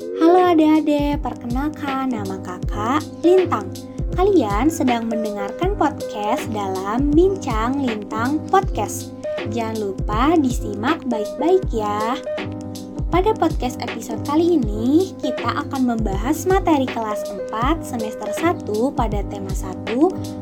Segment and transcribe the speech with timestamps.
[0.00, 3.68] Halo adik-adik, perkenalkan nama kakak Lintang.
[4.16, 9.12] Kalian sedang mendengarkan podcast dalam Bincang Lintang Podcast.
[9.52, 12.16] Jangan lupa disimak baik-baik ya.
[13.12, 17.20] Pada podcast episode kali ini, kita akan membahas materi kelas
[17.52, 19.84] 4 semester 1 pada tema 1,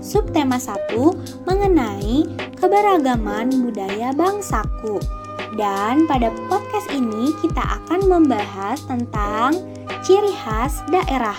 [0.00, 0.96] subtema 1
[1.44, 2.24] mengenai
[2.56, 5.21] keberagaman budaya bangsaku.
[5.52, 9.60] Dan pada podcast ini kita akan membahas tentang
[10.00, 11.36] ciri khas daerah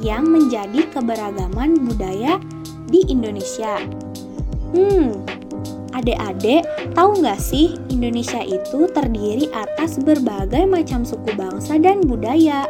[0.00, 2.36] yang menjadi keberagaman budaya
[2.88, 3.80] di Indonesia.
[4.72, 5.24] Hmm,
[5.96, 12.64] adik-adik tahu nggak sih Indonesia itu terdiri atas berbagai macam suku bangsa dan budaya,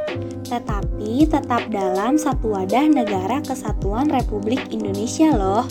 [0.47, 5.65] tetapi tetap dalam satu wadah negara kesatuan Republik Indonesia loh.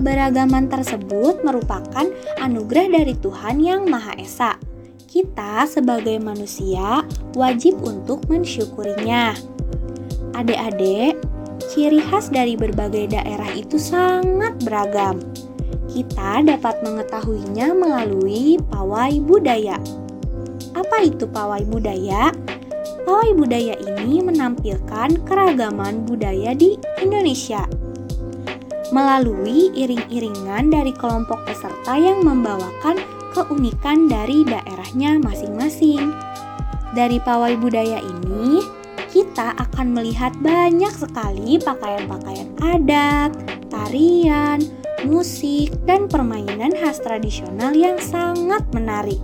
[0.00, 2.08] Keberagaman tersebut merupakan
[2.40, 4.56] anugerah dari Tuhan Yang Maha Esa.
[5.04, 7.04] Kita sebagai manusia
[7.36, 9.36] wajib untuk mensyukurinya.
[10.32, 11.20] Adik-adik,
[11.68, 15.20] ciri khas dari berbagai daerah itu sangat beragam.
[15.92, 19.76] Kita dapat mengetahuinya melalui pawai budaya.
[20.80, 22.32] Apa itu pawai budaya?
[23.04, 27.68] Pawai budaya ini menampilkan keragaman budaya di Indonesia
[28.90, 32.98] melalui iring-iringan dari kelompok peserta yang membawakan
[33.32, 36.10] keunikan dari daerahnya masing-masing.
[36.90, 38.62] Dari pawai budaya ini,
[39.10, 43.30] kita akan melihat banyak sekali pakaian-pakaian adat,
[43.70, 44.58] tarian,
[45.06, 49.18] musik, dan permainan khas tradisional yang sangat menarik.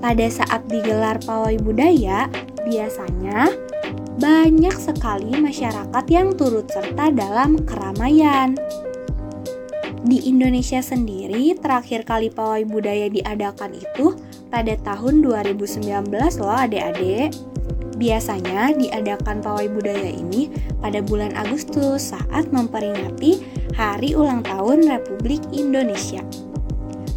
[0.00, 2.28] Pada saat digelar pawai budaya,
[2.68, 3.48] biasanya
[4.16, 8.56] banyak sekali masyarakat yang turut serta dalam keramaian.
[10.06, 14.16] Di Indonesia sendiri, terakhir kali pawai budaya diadakan itu
[14.48, 16.08] pada tahun 2019
[16.40, 17.34] loh adik-adik.
[17.96, 20.52] Biasanya diadakan pawai budaya ini
[20.84, 23.40] pada bulan Agustus saat memperingati
[23.74, 26.22] Hari Ulang Tahun Republik Indonesia.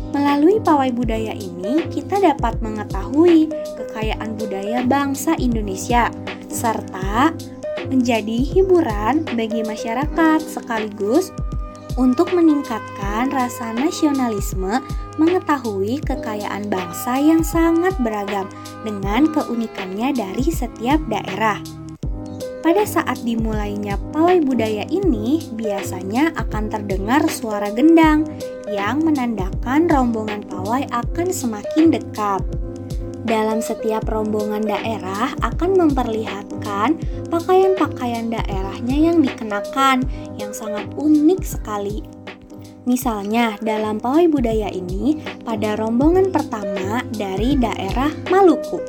[0.09, 6.09] Melalui pawai budaya ini, kita dapat mengetahui kekayaan budaya bangsa Indonesia,
[6.51, 7.31] serta
[7.89, 11.33] menjadi hiburan bagi masyarakat sekaligus
[11.97, 14.79] untuk meningkatkan rasa nasionalisme,
[15.19, 18.47] mengetahui kekayaan bangsa yang sangat beragam
[18.87, 21.59] dengan keunikannya dari setiap daerah.
[22.59, 28.27] Pada saat dimulainya pawai budaya ini, biasanya akan terdengar suara gendang
[28.67, 32.43] yang menandakan rombongan pawai akan semakin dekat
[33.29, 36.97] dalam setiap rombongan daerah akan memperlihatkan
[37.29, 40.01] pakaian-pakaian daerahnya yang dikenakan
[40.41, 42.01] yang sangat unik sekali.
[42.89, 48.81] Misalnya, dalam pawai budaya ini, pada rombongan pertama dari daerah Maluku,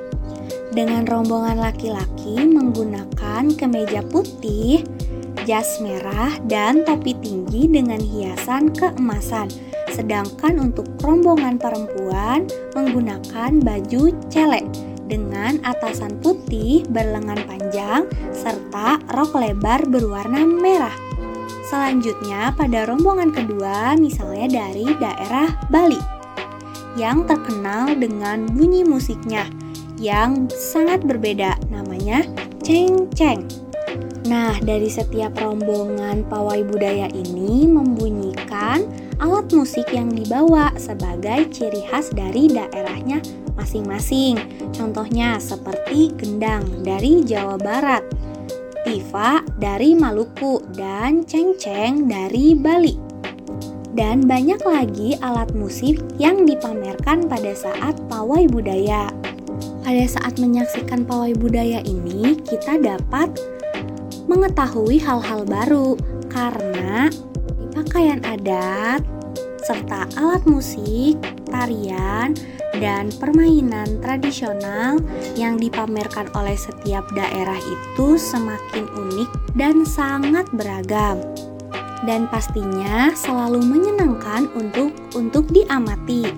[0.73, 4.81] dengan rombongan laki-laki menggunakan kemeja putih,
[5.45, 14.67] jas merah, dan topi tinggi dengan hiasan keemasan Sedangkan untuk rombongan perempuan menggunakan baju celek
[15.11, 20.95] dengan atasan putih berlengan panjang serta rok lebar berwarna merah.
[21.67, 25.99] Selanjutnya pada rombongan kedua misalnya dari daerah Bali
[26.99, 29.47] yang terkenal dengan bunyi musiknya
[30.01, 32.27] yang sangat berbeda namanya
[32.63, 33.47] ceng ceng.
[34.27, 38.87] Nah, dari setiap rombongan pawai budaya ini membunyikan
[39.21, 43.21] alat musik yang dibawa sebagai ciri khas dari daerahnya
[43.53, 44.41] masing-masing.
[44.73, 48.01] Contohnya seperti gendang dari Jawa Barat,
[48.89, 52.97] tifa dari Maluku, dan ceng-ceng dari Bali.
[53.93, 59.13] Dan banyak lagi alat musik yang dipamerkan pada saat pawai budaya.
[59.85, 63.29] Pada saat menyaksikan pawai budaya ini, kita dapat
[64.31, 65.99] mengetahui hal-hal baru
[66.31, 67.11] karena
[67.81, 69.01] pakaian adat,
[69.65, 71.17] serta alat musik,
[71.49, 72.37] tarian,
[72.77, 75.01] dan permainan tradisional
[75.33, 81.25] yang dipamerkan oleh setiap daerah itu semakin unik dan sangat beragam.
[82.05, 86.29] Dan pastinya selalu menyenangkan untuk untuk diamati.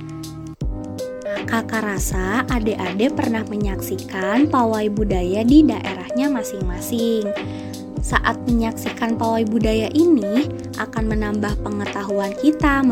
[1.46, 7.26] Kakak rasa adik-adik pernah menyaksikan pawai budaya di daerahnya masing-masing.
[8.02, 12.82] Saat menyaksikan pawai budaya ini akan menambah pengetahuan kita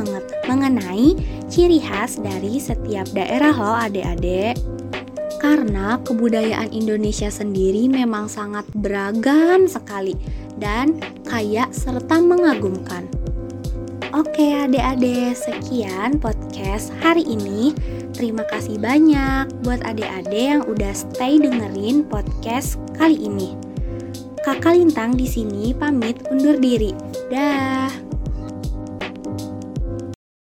[0.47, 1.19] mengenai
[1.51, 4.55] ciri khas dari setiap daerah loh adik-adik.
[5.43, 10.15] Karena kebudayaan Indonesia sendiri memang sangat beragam sekali
[10.63, 13.11] dan kaya serta mengagumkan.
[14.15, 17.75] Oke adik-adik, sekian podcast hari ini.
[18.15, 23.70] Terima kasih banyak buat adik-adik yang udah stay dengerin podcast kali ini.
[24.41, 26.97] Kakak Lintang di sini pamit undur diri.
[27.29, 28.10] Dah.